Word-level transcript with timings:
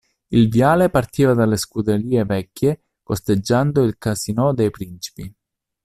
Il 0.31 0.49
viale 0.49 0.89
partiva 0.89 1.35
dalle 1.35 1.57
Scuderie 1.57 2.25
Vecchie 2.25 2.85
costeggiando 3.03 3.83
il 3.83 3.99
Casino 3.99 4.51
dei 4.51 4.71
Principi. 4.71 5.31